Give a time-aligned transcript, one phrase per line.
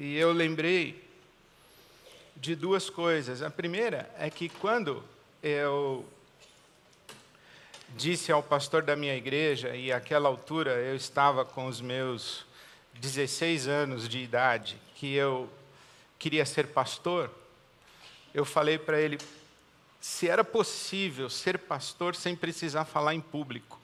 [0.00, 1.04] e eu lembrei
[2.36, 3.42] de duas coisas.
[3.42, 5.02] A primeira é que quando
[5.42, 6.06] eu
[7.96, 12.46] disse ao pastor da minha igreja, e àquela altura eu estava com os meus
[12.94, 15.50] 16 anos de idade, que eu
[16.16, 17.28] queria ser pastor,
[18.32, 19.18] eu falei para ele
[20.00, 23.80] se era possível ser pastor sem precisar falar em público.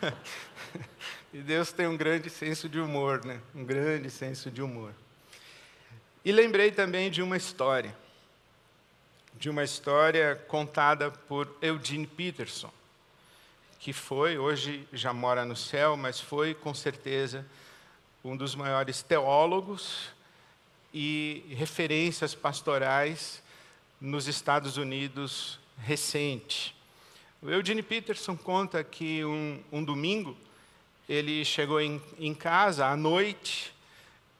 [1.34, 3.42] e Deus tem um grande senso de humor, né?
[3.54, 4.94] Um grande senso de humor.
[6.28, 7.96] E lembrei também de uma história,
[9.38, 12.70] de uma história contada por Eugene Peterson,
[13.78, 17.46] que foi, hoje já mora no céu, mas foi com certeza
[18.22, 20.10] um dos maiores teólogos
[20.92, 23.42] e referências pastorais
[23.98, 26.76] nos Estados Unidos recente.
[27.40, 30.36] O Eugene Peterson conta que um, um domingo
[31.08, 33.72] ele chegou em, em casa à noite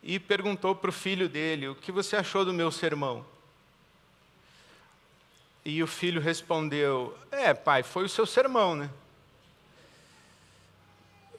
[0.08, 3.26] e perguntou para o filho dele: O que você achou do meu sermão?
[5.62, 8.90] E o filho respondeu: É, pai, foi o seu sermão, né?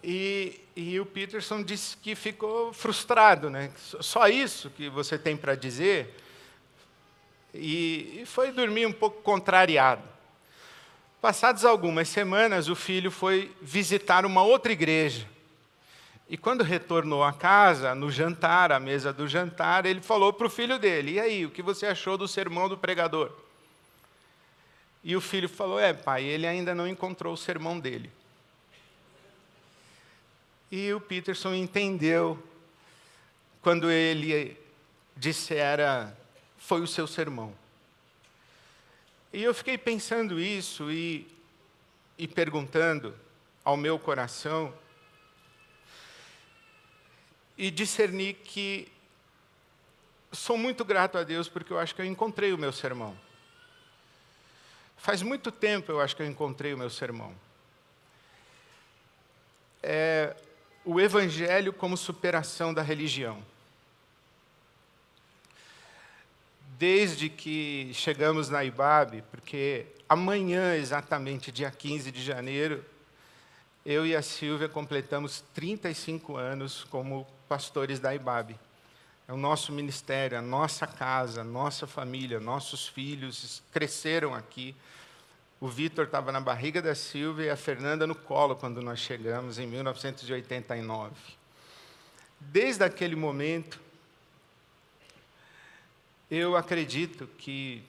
[0.03, 3.71] E, e o Peterson disse que ficou frustrado, né?
[3.75, 6.15] Só isso que você tem para dizer?
[7.51, 10.03] E, e foi dormir um pouco contrariado.
[11.19, 15.27] Passadas algumas semanas, o filho foi visitar uma outra igreja.
[16.29, 20.49] E quando retornou à casa, no jantar, à mesa do jantar, ele falou para o
[20.49, 23.31] filho dele: E aí, o que você achou do sermão do pregador?
[25.03, 28.11] E o filho falou: É, pai, ele ainda não encontrou o sermão dele.
[30.71, 32.37] E o Peterson entendeu
[33.59, 34.55] quando ele
[35.17, 36.15] dissera:
[36.59, 37.55] Foi o seu sermão.
[39.33, 41.27] E eu fiquei pensando isso e,
[42.19, 43.15] e perguntando
[43.65, 44.71] ao meu coração
[47.59, 48.89] e discerni que
[50.31, 53.19] sou muito grato a Deus porque eu acho que eu encontrei o meu sermão.
[54.95, 57.35] Faz muito tempo eu acho que eu encontrei o meu sermão.
[59.83, 60.37] É,
[60.85, 63.43] o Evangelho como superação da religião.
[66.77, 72.85] Desde que chegamos na IBAB, porque amanhã, exatamente, dia 15 de janeiro,
[73.85, 78.55] eu e a Silvia completamos 35 anos como pastores da IBAB.
[79.27, 84.75] É o nosso ministério, a nossa casa, a nossa família, nossos filhos cresceram aqui.
[85.61, 89.59] O Vitor estava na barriga da Silvia e a Fernanda no colo quando nós chegamos,
[89.59, 91.13] em 1989.
[92.39, 93.79] Desde aquele momento,
[96.29, 97.83] eu acredito que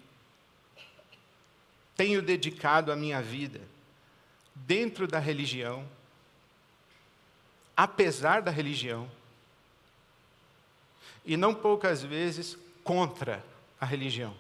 [1.97, 3.61] tenho dedicado a minha vida
[4.67, 5.87] dentro da religião,
[7.77, 9.11] apesar da religião,
[11.25, 13.45] e não poucas vezes contra
[13.81, 14.35] a religião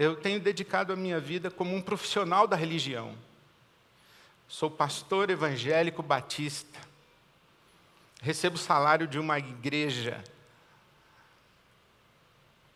[0.00, 3.14] eu tenho dedicado a minha vida como um profissional da religião.
[4.48, 6.80] Sou pastor evangélico batista.
[8.22, 10.24] Recebo salário de uma igreja.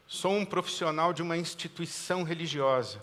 [0.07, 3.03] Sou um profissional de uma instituição religiosa.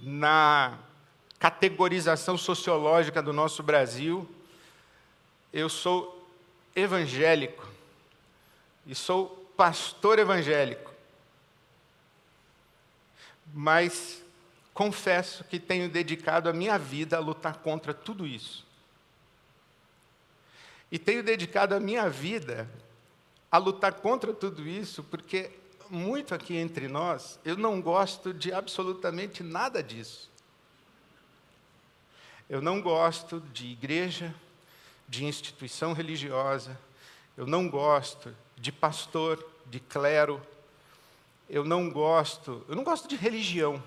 [0.00, 0.78] Na
[1.38, 4.28] categorização sociológica do nosso Brasil,
[5.52, 6.28] eu sou
[6.74, 7.68] evangélico
[8.86, 10.94] e sou pastor evangélico
[13.52, 14.22] mas
[14.72, 18.64] confesso que tenho dedicado a minha vida a lutar contra tudo isso.
[20.90, 22.68] E tenho dedicado a minha vida
[23.50, 25.50] a lutar contra tudo isso, porque
[25.90, 30.30] muito aqui entre nós, eu não gosto de absolutamente nada disso.
[32.48, 34.34] Eu não gosto de igreja,
[35.08, 36.78] de instituição religiosa,
[37.36, 40.40] eu não gosto de pastor, de clero,
[41.48, 43.82] eu não gosto, eu não gosto de religião.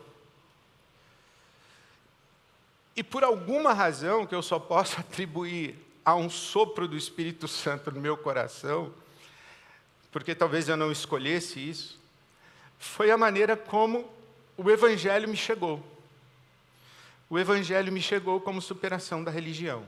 [2.95, 7.91] E por alguma razão que eu só posso atribuir a um sopro do Espírito Santo
[7.91, 8.93] no meu coração,
[10.11, 11.96] porque talvez eu não escolhesse isso,
[12.77, 14.09] foi a maneira como
[14.57, 15.83] o Evangelho me chegou.
[17.29, 19.87] O Evangelho me chegou como superação da religião.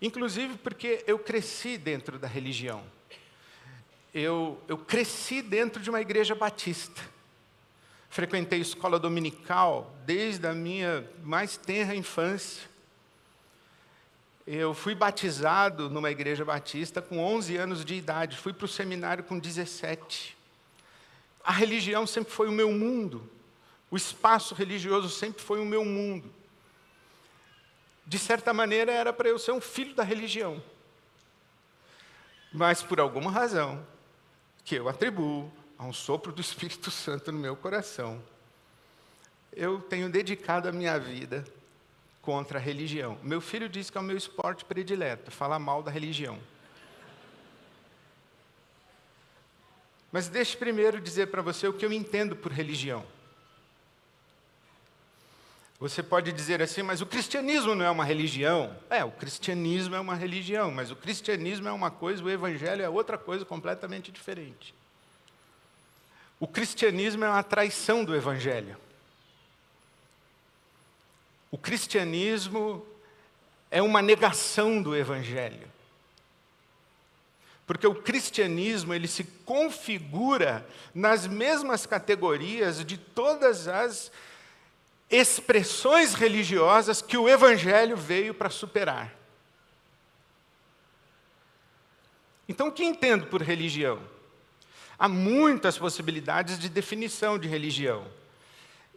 [0.00, 2.82] Inclusive porque eu cresci dentro da religião
[4.18, 7.02] eu, eu cresci dentro de uma igreja batista.
[8.08, 12.62] Frequentei escola dominical desde a minha mais tenra infância.
[14.46, 19.22] Eu fui batizado numa igreja batista com 11 anos de idade, fui para o seminário
[19.22, 20.34] com 17.
[21.46, 23.30] A religião sempre foi o meu mundo,
[23.88, 26.34] o espaço religioso sempre foi o meu mundo.
[28.04, 30.60] De certa maneira, era para eu ser um filho da religião.
[32.52, 33.86] mas por alguma razão
[34.64, 38.20] que eu atribuo a um sopro do Espírito Santo no meu coração,
[39.52, 41.44] eu tenho dedicado a minha vida
[42.20, 43.18] contra a religião.
[43.22, 46.40] Meu filho diz que é o meu esporte predileto, falar mal da religião.
[50.16, 53.04] Mas deixe primeiro dizer para você o que eu entendo por religião.
[55.78, 58.74] Você pode dizer assim, mas o cristianismo não é uma religião?
[58.88, 62.88] É, o cristianismo é uma religião, mas o cristianismo é uma coisa, o evangelho é
[62.88, 64.74] outra coisa completamente diferente.
[66.40, 68.74] O cristianismo é uma traição do evangelho.
[71.50, 72.86] O cristianismo
[73.70, 75.75] é uma negação do evangelho.
[77.66, 84.12] Porque o cristianismo ele se configura nas mesmas categorias de todas as
[85.10, 89.14] expressões religiosas que o Evangelho veio para superar.
[92.48, 94.00] Então, o que entendo por religião?
[94.98, 98.06] Há muitas possibilidades de definição de religião.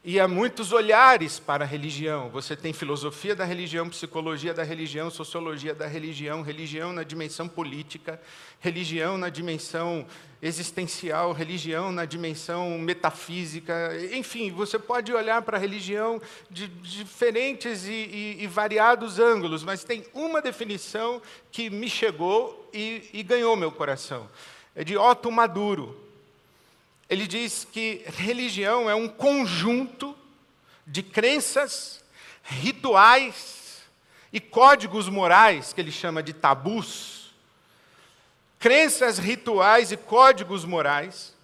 [0.01, 2.29] E há muitos olhares para a religião.
[2.29, 8.19] Você tem filosofia da religião, psicologia da religião, sociologia da religião, religião na dimensão política,
[8.61, 10.07] religião na dimensão
[10.41, 13.91] existencial, religião na dimensão metafísica.
[14.13, 19.83] Enfim, você pode olhar para a religião de diferentes e, e, e variados ângulos, mas
[19.83, 24.29] tem uma definição que me chegou e, e ganhou meu coração.
[24.73, 26.08] É de Otto Maduro
[27.09, 30.15] ele diz que religião é um conjunto
[30.85, 32.03] de crenças,
[32.43, 33.81] rituais
[34.31, 37.31] e códigos morais, que ele chama de tabus.
[38.59, 41.37] Crenças, rituais e códigos morais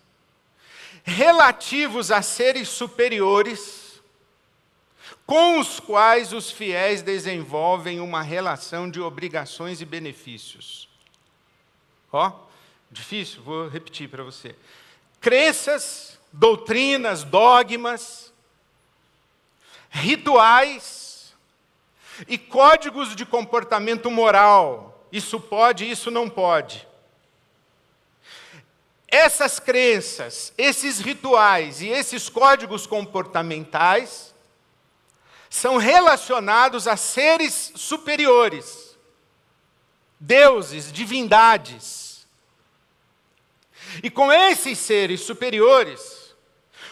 [1.06, 4.02] relativos a seres superiores,
[5.26, 10.90] com os quais os fiéis desenvolvem uma relação de obrigações e benefícios.
[12.12, 12.32] Ó,
[12.92, 14.56] difícil, vou repetir para você
[15.26, 18.32] crenças, doutrinas, dogmas,
[19.90, 21.34] rituais
[22.28, 25.04] e códigos de comportamento moral.
[25.12, 26.88] Isso pode, isso não pode.
[29.08, 34.32] Essas crenças, esses rituais e esses códigos comportamentais
[35.50, 38.96] são relacionados a seres superiores,
[40.20, 42.05] deuses, divindades
[44.04, 46.26] e com esses seres superiores,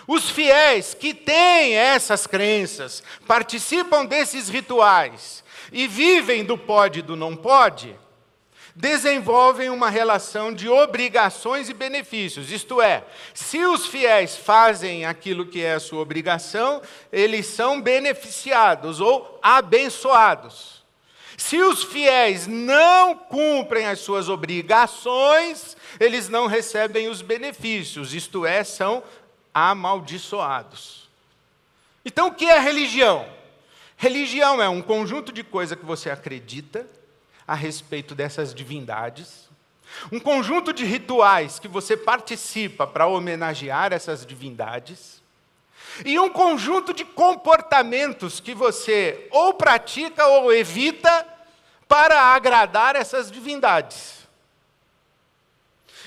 [0.08, 7.16] os fiéis que têm essas crenças, participam desses rituais e vivem do pode e do
[7.16, 7.96] não pode,
[8.76, 12.52] desenvolvem uma relação de obrigações e benefícios.
[12.52, 13.04] Isto é,
[13.34, 16.82] se os fiéis fazem aquilo que é a sua obrigação,
[17.12, 20.73] eles são beneficiados ou abençoados.
[21.38, 28.64] Se os fiéis não cumprem as suas obrigações, eles não recebem os benefícios, isto é,
[28.64, 29.04] são
[29.54, 31.10] amaldiçoados.
[32.06, 33.26] Então, o que é religião?
[33.96, 36.86] Religião é um conjunto de coisas que você acredita
[37.48, 39.50] a respeito dessas divindades,
[40.12, 45.23] um conjunto de rituais que você participa para homenagear essas divindades,
[46.06, 51.28] e um conjunto de comportamentos que você ou pratica ou evita
[51.88, 54.24] para agradar essas divindades.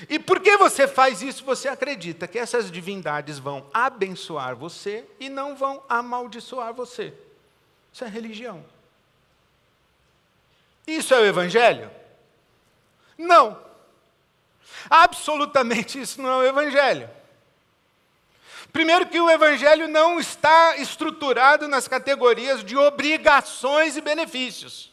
[0.09, 5.55] E porque você faz isso, você acredita que essas divindades vão abençoar você e não
[5.55, 7.13] vão amaldiçoar você.
[7.91, 8.63] Isso é religião.
[10.85, 11.89] Isso é o Evangelho?
[13.17, 13.59] Não.
[14.89, 17.09] Absolutamente isso não é o Evangelho.
[18.71, 24.91] Primeiro, que o Evangelho não está estruturado nas categorias de obrigações e benefícios.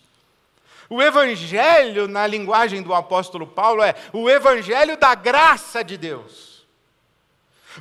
[0.88, 6.64] O Evangelho, na linguagem do apóstolo Paulo, é o Evangelho da graça de Deus.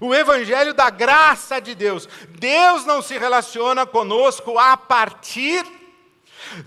[0.02, 2.08] O Evangelho da graça de Deus.
[2.30, 5.64] Deus não se relaciona conosco a partir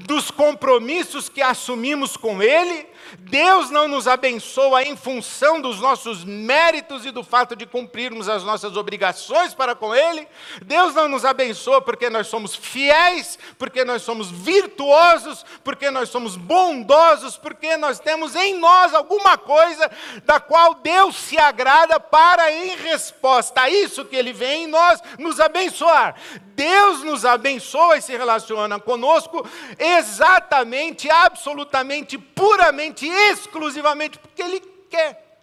[0.00, 2.86] dos compromissos que assumimos com Ele,
[3.18, 8.42] Deus não nos abençoa em função dos nossos méritos e do fato de cumprirmos as
[8.42, 10.26] nossas obrigações para com Ele.
[10.62, 16.36] Deus não nos abençoa porque nós somos fiéis, porque nós somos virtuosos, porque nós somos
[16.36, 19.90] bondosos, porque nós temos em nós alguma coisa
[20.24, 25.00] da qual Deus se agrada para, em resposta a isso que Ele vem em nós,
[25.18, 26.16] nos abençoar.
[26.56, 29.46] Deus nos abençoa e se relaciona conosco
[29.78, 35.40] exatamente, absolutamente, puramente exclusivamente porque Ele quer.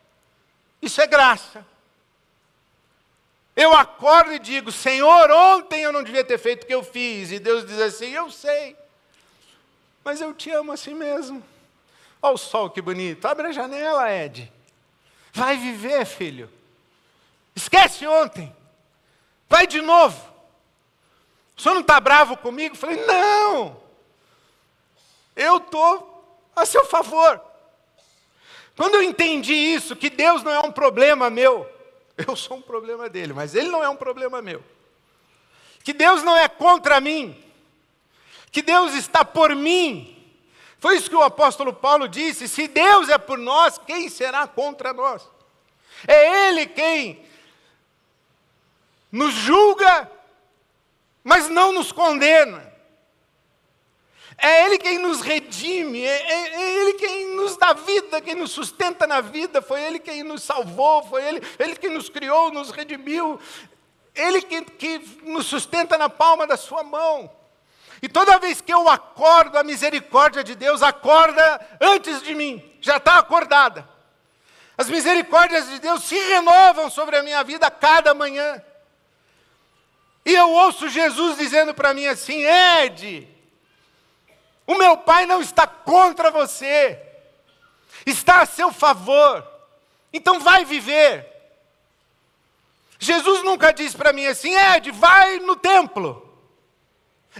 [0.81, 1.65] Isso é graça.
[3.55, 7.31] Eu acordo e digo, Senhor, ontem eu não devia ter feito o que eu fiz.
[7.31, 8.75] E Deus diz assim: Eu sei,
[10.03, 11.43] mas eu te amo assim mesmo.
[12.21, 13.25] Olha o sol que bonito.
[13.27, 14.51] Abre a janela, Ed.
[15.31, 16.49] Vai viver, filho.
[17.55, 18.53] Esquece ontem.
[19.47, 20.33] Vai de novo.
[21.55, 22.75] O senhor não está bravo comigo?
[22.75, 23.77] Falei, não.
[25.35, 26.12] Eu estou
[26.55, 27.41] a seu favor.
[28.75, 31.69] Quando eu entendi isso, que Deus não é um problema meu,
[32.27, 34.63] eu sou um problema dele, mas ele não é um problema meu.
[35.83, 37.41] Que Deus não é contra mim,
[38.51, 40.09] que Deus está por mim.
[40.79, 44.93] Foi isso que o apóstolo Paulo disse: se Deus é por nós, quem será contra
[44.93, 45.29] nós?
[46.07, 47.25] É Ele quem
[49.11, 50.09] nos julga,
[51.23, 52.72] mas não nos condena.
[54.37, 58.51] É Ele quem nos redime, é, é, é, Ele quem nos dá vida, quem nos
[58.51, 62.71] sustenta na vida, foi Ele quem nos salvou, foi Ele, Ele quem nos criou, nos
[62.71, 63.39] redimiu,
[64.15, 67.31] Ele que, que nos sustenta na palma da Sua mão.
[68.01, 72.97] E toda vez que eu acordo, a misericórdia de Deus acorda antes de mim, já
[72.97, 73.87] está acordada.
[74.77, 78.61] As misericórdias de Deus se renovam sobre a minha vida a cada manhã.
[80.25, 83.27] E eu ouço Jesus dizendo para mim assim: Ed,
[84.65, 86.99] o meu Pai não está contra você,
[88.05, 89.45] está a seu favor,
[90.11, 91.31] então vai viver.
[92.99, 96.29] Jesus nunca disse para mim assim: Ed, vai no templo.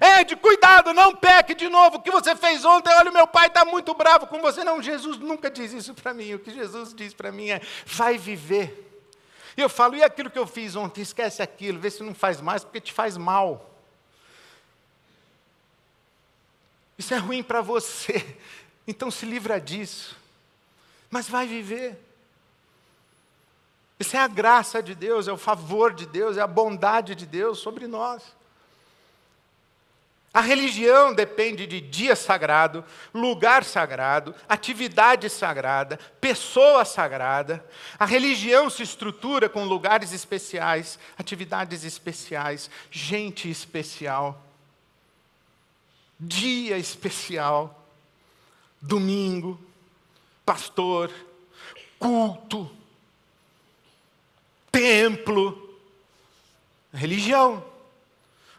[0.01, 1.97] Ed, cuidado, não peque de novo.
[1.97, 2.93] O que você fez ontem?
[2.95, 4.63] Olha, meu pai está muito bravo com você.
[4.63, 6.33] Não, Jesus nunca diz isso para mim.
[6.33, 8.91] O que Jesus diz para mim é: vai viver.
[9.55, 11.01] E eu falo, e aquilo que eu fiz ontem?
[11.01, 13.72] Esquece aquilo, vê se não faz mais, porque te faz mal.
[16.97, 18.37] Isso é ruim para você.
[18.85, 20.17] Então se livra disso.
[21.09, 21.97] Mas vai viver.
[23.97, 27.25] Isso é a graça de Deus, é o favor de Deus, é a bondade de
[27.25, 28.21] Deus sobre nós.
[30.33, 32.83] A religião depende de dia sagrado,
[33.13, 37.63] lugar sagrado, atividade sagrada, pessoa sagrada.
[37.99, 44.43] A religião se estrutura com lugares especiais, atividades especiais, gente especial,
[46.19, 47.87] dia especial,
[48.81, 49.59] domingo,
[50.45, 51.11] pastor,
[51.99, 52.69] culto,
[54.71, 55.79] templo,
[56.93, 57.65] religião.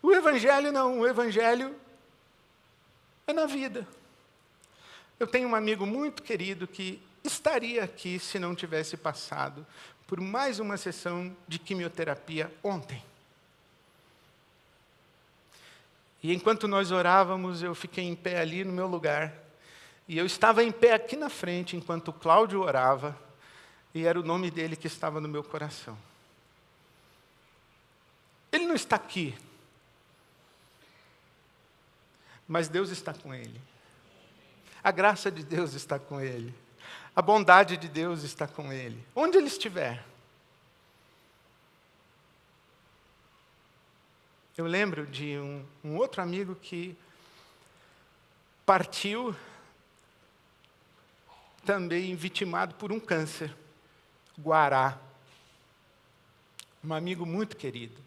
[0.03, 1.75] O Evangelho não, o Evangelho
[3.27, 3.87] é na vida.
[5.19, 9.67] Eu tenho um amigo muito querido que estaria aqui se não tivesse passado
[10.07, 13.03] por mais uma sessão de quimioterapia ontem.
[16.25, 19.33] E enquanto nós orávamos, eu fiquei em pé ali no meu lugar.
[20.09, 23.17] E eu estava em pé aqui na frente enquanto Cláudio orava,
[23.95, 25.97] e era o nome dele que estava no meu coração.
[28.51, 29.37] Ele não está aqui
[32.47, 33.61] mas Deus está com ele.
[34.83, 36.55] A graça de Deus está com ele.
[37.17, 39.03] A bondade de Deus está com ele.
[39.15, 40.05] Onde ele estiver.
[44.57, 46.97] Eu lembro de um, um outro amigo que
[48.65, 49.35] partiu
[51.65, 53.53] também vitimado por um câncer,
[54.39, 54.97] Guará.
[56.85, 58.01] Um amigo muito querido.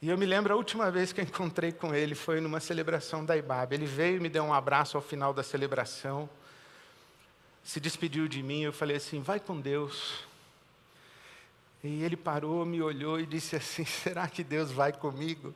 [0.00, 3.22] E eu me lembro a última vez que eu encontrei com ele foi numa celebração
[3.22, 3.74] da IBAB.
[3.74, 6.26] Ele veio e me deu um abraço ao final da celebração,
[7.62, 8.62] se despediu de mim.
[8.62, 10.26] Eu falei assim: vai com Deus.
[11.82, 15.48] E ele parou, me olhou e disse assim: será que Deus vai comigo?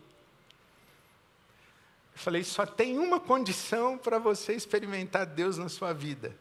[2.15, 6.37] Eu falei: só tem uma condição para você experimentar Deus na sua vida.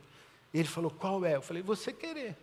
[0.54, 1.36] E ele falou: qual é?
[1.36, 2.38] Eu falei: você querer.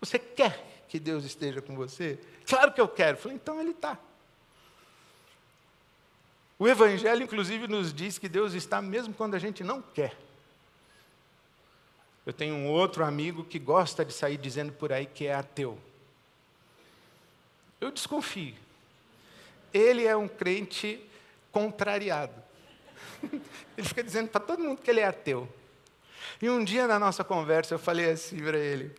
[0.00, 2.18] Você quer que Deus esteja com você?
[2.46, 3.16] Claro que eu quero.
[3.16, 3.98] Eu falei: então ele está.
[6.58, 10.16] O Evangelho, inclusive, nos diz que Deus está mesmo quando a gente não quer.
[12.24, 15.78] Eu tenho um outro amigo que gosta de sair dizendo por aí que é ateu.
[17.80, 18.54] Eu desconfio.
[19.72, 21.00] Ele é um crente
[21.52, 22.34] contrariado.
[23.76, 25.48] Ele fica dizendo para todo mundo que ele é ateu.
[26.40, 28.94] E um dia na nossa conversa eu falei assim para ele: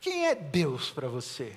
[0.00, 1.56] Quem é Deus para você?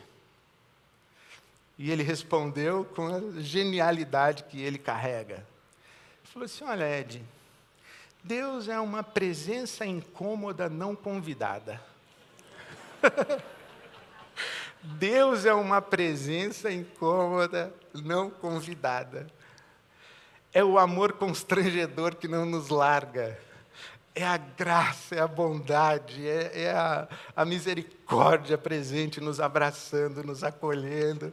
[1.78, 5.36] E ele respondeu com a genialidade que ele carrega.
[5.36, 7.24] Ele falou assim: Olha, Ed,
[8.24, 11.82] Deus é uma presença incômoda não convidada.
[14.82, 19.28] Deus é uma presença incômoda não convidada.
[20.54, 23.38] É o amor constrangedor que não nos larga.
[24.16, 30.44] É a graça, é a bondade, é, é a, a misericórdia presente nos abraçando, nos
[30.44, 31.32] acolhendo.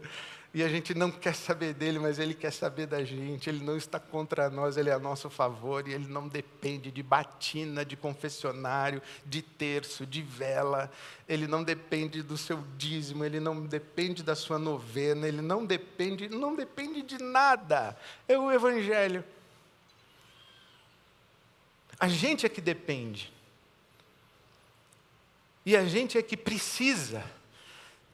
[0.56, 3.46] E a gente não quer saber dele, mas ele quer saber da gente.
[3.46, 7.02] Ele não está contra nós, ele é a nosso favor e ele não depende de
[7.02, 10.90] batina, de confessionário, de terço, de vela.
[11.28, 16.26] Ele não depende do seu dízimo, ele não depende da sua novena, ele não depende,
[16.26, 17.94] não depende de nada.
[18.26, 19.22] É o evangelho.
[22.00, 23.30] A gente é que depende.
[25.66, 27.22] E a gente é que precisa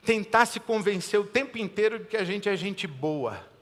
[0.05, 3.53] tentar se convencer o tempo inteiro de que a gente é gente boa.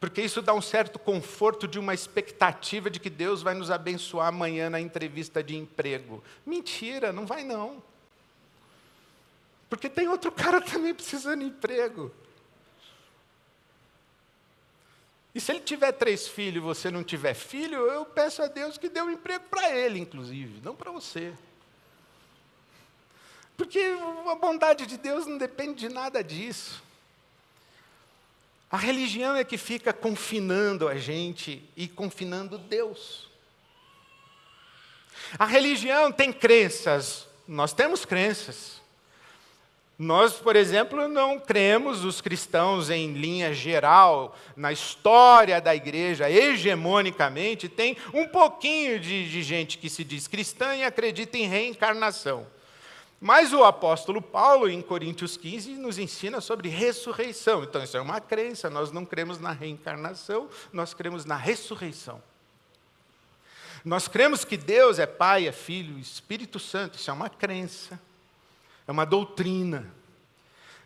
[0.00, 4.28] Porque isso dá um certo conforto de uma expectativa de que Deus vai nos abençoar
[4.28, 6.24] amanhã na entrevista de emprego.
[6.46, 7.82] Mentira, não vai não.
[9.68, 12.10] Porque tem outro cara também precisando de emprego.
[15.34, 18.78] E se ele tiver três filhos e você não tiver filho, eu peço a Deus
[18.78, 21.32] que dê um emprego para ele, inclusive, não para você.
[23.60, 23.78] Porque
[24.26, 26.82] a bondade de Deus não depende de nada disso.
[28.70, 33.28] A religião é que fica confinando a gente e confinando Deus.
[35.38, 38.80] A religião tem crenças, nós temos crenças.
[39.98, 47.68] Nós, por exemplo, não cremos, os cristãos, em linha geral, na história da igreja, hegemonicamente,
[47.68, 52.46] tem um pouquinho de, de gente que se diz cristã e acredita em reencarnação.
[53.20, 57.62] Mas o apóstolo Paulo, em Coríntios 15, nos ensina sobre ressurreição.
[57.62, 62.22] Então, isso é uma crença, nós não cremos na reencarnação, nós cremos na ressurreição.
[63.84, 68.00] Nós cremos que Deus é Pai, é Filho, Espírito Santo, isso é uma crença,
[68.86, 69.86] é uma doutrina.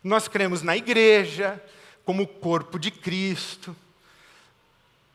[0.03, 1.61] Nós cremos na igreja,
[2.05, 3.75] como corpo de Cristo.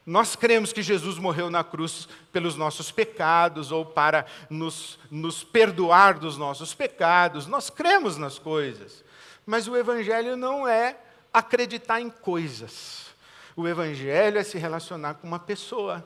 [0.05, 6.19] Nós cremos que Jesus morreu na cruz pelos nossos pecados ou para nos, nos perdoar
[6.19, 7.47] dos nossos pecados.
[7.47, 9.05] Nós cremos nas coisas.
[9.45, 10.97] Mas o Evangelho não é
[11.33, 13.07] acreditar em coisas.
[13.55, 16.05] O Evangelho é se relacionar com uma pessoa.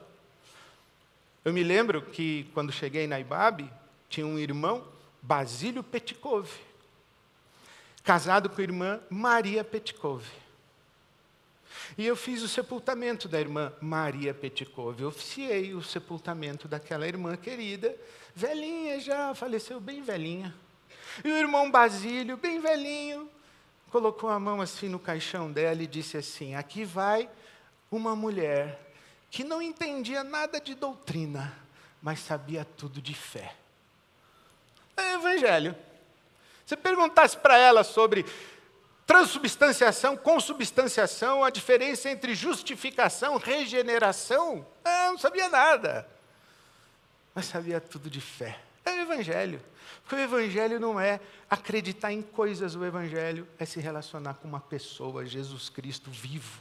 [1.43, 3.71] Eu me lembro que, quando cheguei na Ibabe,
[4.09, 4.83] tinha um irmão,
[5.21, 6.49] Basílio Petkov,
[8.03, 10.23] casado com a irmã Maria Petkov.
[11.97, 15.01] E eu fiz o sepultamento da irmã Maria Petkov.
[15.01, 17.95] Eu oficiei o sepultamento daquela irmã querida,
[18.35, 20.53] velhinha já, faleceu bem velhinha.
[21.23, 23.29] E o irmão Basílio, bem velhinho,
[23.89, 27.29] colocou a mão assim no caixão dela e disse assim: Aqui vai
[27.89, 28.79] uma mulher
[29.29, 31.57] que não entendia nada de doutrina,
[32.01, 33.55] mas sabia tudo de fé.
[34.97, 35.75] É evangelho.
[36.65, 38.25] Se perguntasse para ela sobre
[39.05, 44.65] Transubstanciação, consubstanciação, a diferença entre justificação, regeneração.
[44.83, 46.07] Ah, não sabia nada.
[47.33, 48.59] Mas sabia tudo de fé.
[48.83, 49.61] É o Evangelho.
[50.01, 54.59] Porque o Evangelho não é acreditar em coisas, o Evangelho é se relacionar com uma
[54.59, 56.59] pessoa, Jesus Cristo vivo.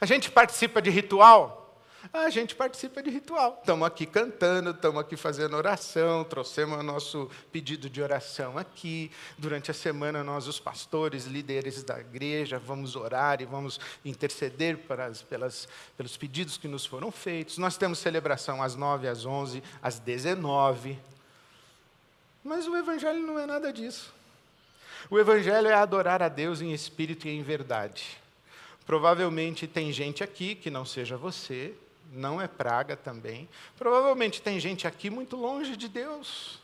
[0.00, 1.67] A gente participa de ritual,
[2.12, 3.58] a gente participa de ritual.
[3.60, 9.10] Estamos aqui cantando, estamos aqui fazendo oração, trouxemos o nosso pedido de oração aqui.
[9.36, 15.22] Durante a semana, nós, os pastores, líderes da igreja, vamos orar e vamos interceder as,
[15.22, 17.58] pelas, pelos pedidos que nos foram feitos.
[17.58, 20.98] Nós temos celebração às 9, às 11, às 19.
[22.44, 24.14] Mas o Evangelho não é nada disso.
[25.10, 28.18] O Evangelho é adorar a Deus em espírito e em verdade.
[28.86, 31.74] Provavelmente tem gente aqui que não seja você,
[32.12, 33.48] não é praga também.
[33.76, 36.58] Provavelmente tem gente aqui muito longe de Deus.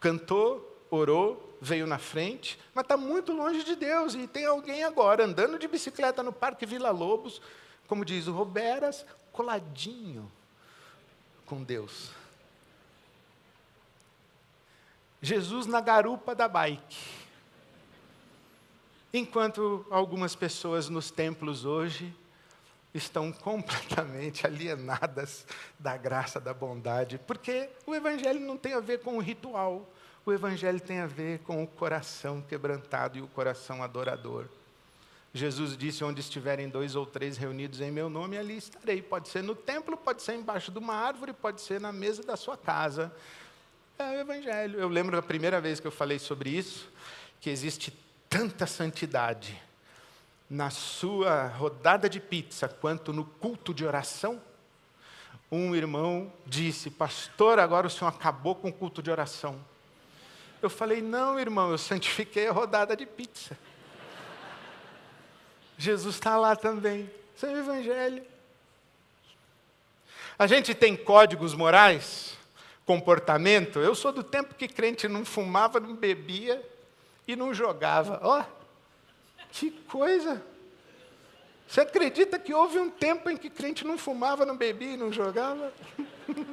[0.00, 4.14] Cantou, orou, veio na frente, mas está muito longe de Deus.
[4.14, 7.40] E tem alguém agora andando de bicicleta no Parque Vila Lobos,
[7.86, 10.30] como diz o Roberas, coladinho
[11.46, 12.10] com Deus.
[15.20, 17.24] Jesus na garupa da bike.
[19.12, 22.14] Enquanto algumas pessoas nos templos hoje
[22.94, 25.44] estão completamente alienadas
[25.78, 29.90] da graça, da bondade, porque o Evangelho não tem a ver com o ritual,
[30.24, 34.46] o Evangelho tem a ver com o coração quebrantado e o coração adorador.
[35.34, 39.02] Jesus disse: Onde estiverem dois ou três reunidos em meu nome, ali estarei.
[39.02, 42.36] Pode ser no templo, pode ser embaixo de uma árvore, pode ser na mesa da
[42.36, 43.12] sua casa.
[43.98, 44.78] É o Evangelho.
[44.78, 46.88] Eu lembro a primeira vez que eu falei sobre isso,
[47.40, 47.92] que existe
[48.30, 49.60] tanta santidade
[50.54, 54.40] na sua rodada de pizza quanto no culto de oração,
[55.50, 59.58] um irmão disse: Pastor, agora o senhor acabou com o culto de oração.
[60.62, 63.58] Eu falei: Não, irmão, eu santifiquei a rodada de pizza.
[65.76, 67.10] Jesus está lá também.
[67.34, 68.24] Isso é o Evangelho.
[70.38, 72.38] A gente tem códigos morais,
[72.86, 73.80] comportamento.
[73.80, 76.64] Eu sou do tempo que crente não fumava, não bebia
[77.26, 78.20] e não jogava.
[78.22, 78.63] Ó, oh,
[79.54, 80.44] que coisa!
[81.66, 85.12] Você acredita que houve um tempo em que crente não fumava, não bebia e não
[85.12, 85.72] jogava?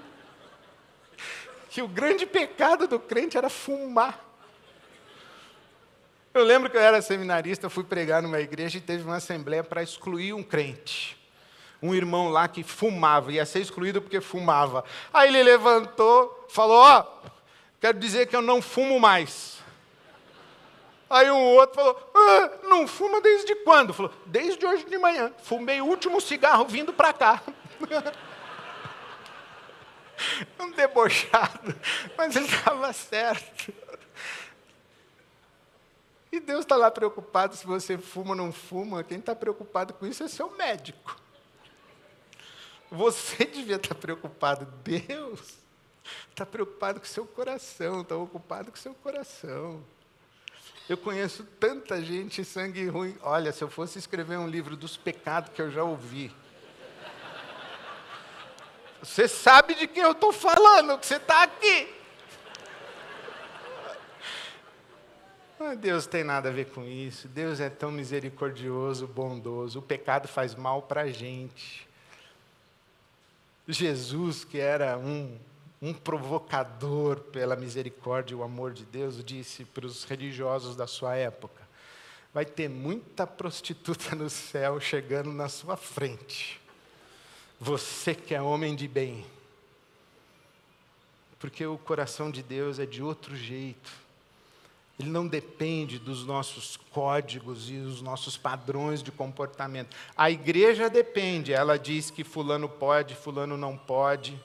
[1.70, 4.24] que o grande pecado do crente era fumar.
[6.34, 9.82] Eu lembro que eu era seminarista, fui pregar numa igreja e teve uma assembleia para
[9.82, 11.18] excluir um crente.
[11.82, 14.86] Um irmão lá que fumava, ia ser excluído porque fumava.
[15.12, 17.30] Aí ele levantou, falou: Ó, oh,
[17.82, 19.61] quero dizer que eu não fumo mais.
[21.12, 23.93] Aí um outro falou: ah, não fuma desde quando?
[23.93, 25.34] Falou: desde hoje de manhã.
[25.43, 27.43] Fumei o último cigarro vindo para cá.
[30.58, 31.76] um debochado,
[32.17, 33.74] mas ele estava certo.
[36.32, 39.04] E Deus está lá preocupado se você fuma ou não fuma.
[39.04, 41.19] Quem está preocupado com isso é seu médico.
[42.89, 44.65] Você devia estar tá preocupado.
[44.82, 45.58] Deus
[46.30, 49.84] está preocupado com seu coração, está ocupado com seu coração.
[50.92, 53.18] Eu conheço tanta gente sangue ruim.
[53.22, 56.36] Olha, se eu fosse escrever um livro dos pecados que eu já ouvi.
[59.02, 61.96] Você sabe de quem eu estou falando, que você está aqui.
[65.58, 67.30] Mas Deus tem nada a ver com isso.
[67.30, 69.80] Deus é tão misericordioso, bondoso.
[69.80, 71.88] O pecado faz mal para a gente.
[73.66, 75.40] Jesus, que era um
[75.82, 81.15] um provocador pela misericórdia e o amor de Deus, disse para os religiosos da sua
[81.15, 81.62] época:
[82.34, 86.62] vai ter muita prostituta no céu chegando na sua frente.
[87.60, 89.26] Você que é homem de bem.
[91.39, 93.91] Porque o coração de Deus é de outro jeito.
[95.00, 99.96] Ele não depende dos nossos códigos e dos nossos padrões de comportamento.
[100.15, 104.39] A igreja depende, ela diz que fulano pode, fulano não pode.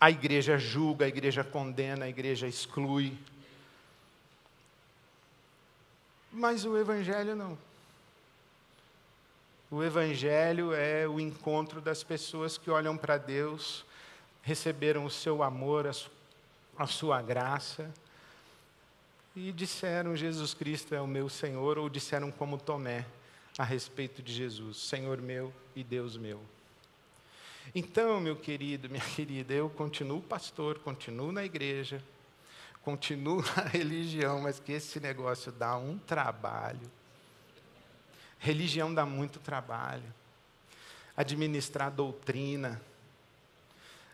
[0.00, 3.12] A igreja julga, a igreja condena, a igreja exclui.
[6.32, 7.58] Mas o Evangelho não.
[9.70, 13.84] O Evangelho é o encontro das pessoas que olham para Deus,
[14.42, 15.86] receberam o seu amor,
[16.78, 17.92] a sua graça,
[19.36, 23.06] e disseram: Jesus Cristo é o meu Senhor, ou disseram como Tomé
[23.58, 26.40] a respeito de Jesus: Senhor meu e Deus meu.
[27.74, 32.02] Então, meu querido, minha querida, eu continuo pastor, continuo na igreja,
[32.82, 36.90] continuo na religião, mas que esse negócio dá um trabalho.
[38.38, 40.14] Religião dá muito trabalho.
[41.16, 42.80] Administrar doutrina,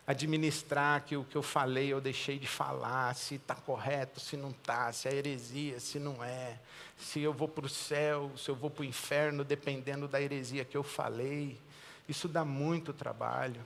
[0.07, 4.51] administrar que o que eu falei eu deixei de falar, se está correto, se não
[4.51, 6.59] está, se é heresia, se não é,
[6.97, 10.65] se eu vou para o céu, se eu vou para o inferno, dependendo da heresia
[10.65, 11.59] que eu falei.
[12.09, 13.61] Isso dá muito trabalho.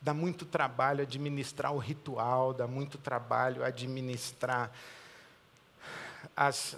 [0.00, 4.70] Dá muito trabalho administrar o ritual, dá muito trabalho administrar
[6.36, 6.76] as,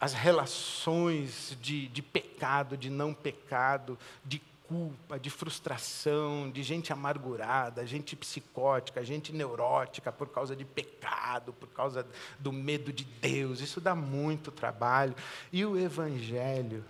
[0.00, 7.86] as relações de, de pecado, de não pecado, de culpa, de frustração, de gente amargurada,
[7.86, 12.06] gente psicótica, gente neurótica por causa de pecado, por causa
[12.38, 13.60] do medo de Deus.
[13.60, 15.14] Isso dá muito trabalho.
[15.52, 16.84] E o Evangelho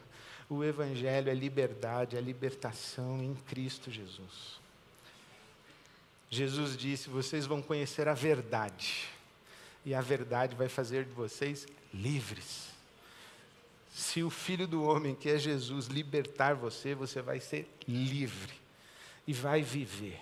[0.48, 4.60] o Evangelho é liberdade, é libertação em Cristo Jesus.
[6.30, 9.08] Jesus disse: vocês vão conhecer a verdade,
[9.84, 12.68] e a verdade vai fazer de vocês livres.
[13.90, 18.52] Se o Filho do Homem, que é Jesus, libertar você, você vai ser livre
[19.26, 20.20] e vai viver.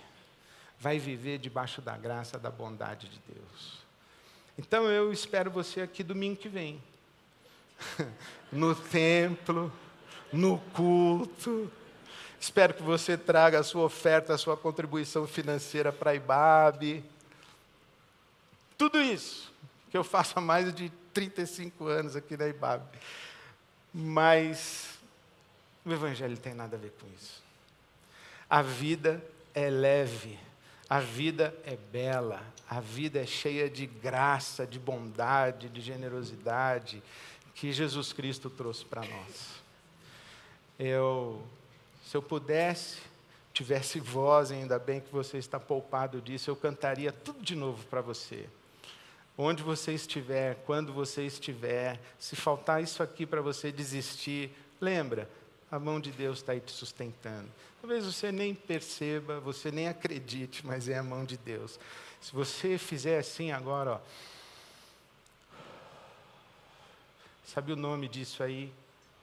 [0.79, 3.85] Vai viver debaixo da graça, da bondade de Deus.
[4.57, 6.81] Então eu espero você aqui domingo que vem.
[8.51, 9.71] no templo
[10.35, 11.71] no culto.
[12.39, 17.03] Espero que você traga a sua oferta, a sua contribuição financeira para a IBAB.
[18.77, 19.51] Tudo isso
[19.89, 22.83] que eu faço há mais de 35 anos aqui na IBAB.
[23.93, 24.99] Mas
[25.85, 27.41] o Evangelho tem nada a ver com isso.
[28.49, 30.37] A vida é leve,
[30.89, 37.01] a vida é bela, a vida é cheia de graça, de bondade, de generosidade
[37.55, 39.64] que Jesus Cristo trouxe para nós.
[40.77, 41.41] Eu,
[42.05, 42.99] se eu pudesse,
[43.53, 48.01] tivesse voz, ainda bem que você está poupado disso, eu cantaria tudo de novo para
[48.01, 48.47] você.
[49.37, 55.29] Onde você estiver, quando você estiver, se faltar isso aqui para você desistir, lembra,
[55.71, 57.49] a mão de Deus está aí te sustentando.
[57.81, 61.79] Talvez você nem perceba, você nem acredite, mas é a mão de Deus.
[62.21, 63.99] Se você fizer assim agora, ó,
[67.45, 68.71] sabe o nome disso aí?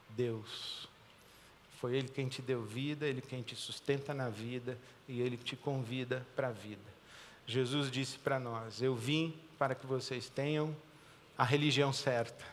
[0.09, 0.87] Deus.
[1.83, 5.57] Foi Ele quem te deu vida, Ele quem te sustenta na vida e Ele te
[5.57, 6.79] convida para a vida.
[7.45, 10.73] Jesus disse para nós: Eu vim para que vocês tenham
[11.37, 12.45] a religião certa.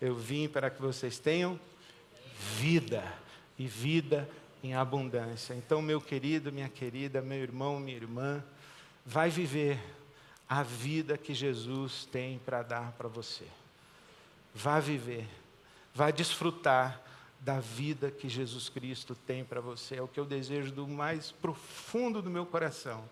[0.00, 1.60] Eu vim para que vocês tenham
[2.56, 3.04] vida
[3.58, 4.26] e vida
[4.62, 5.52] em abundância.
[5.52, 8.42] Então, meu querido, minha querida, meu irmão, minha irmã,
[9.04, 9.78] vai viver
[10.48, 13.44] a vida que Jesus tem para dar para você.
[14.54, 15.28] Vá viver,
[15.92, 19.96] vá desfrutar da vida que Jesus Cristo tem para você.
[19.96, 23.02] É o que eu desejo do mais profundo do meu coração.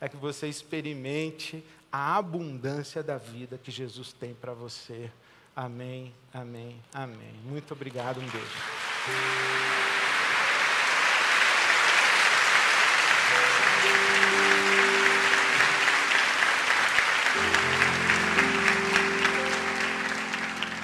[0.00, 5.10] É que você experimente a abundância da vida que Jesus tem para você.
[5.56, 7.34] Amém, amém, amém.
[7.44, 9.99] Muito obrigado, um beijo.